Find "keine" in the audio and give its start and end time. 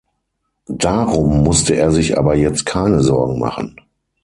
2.65-3.03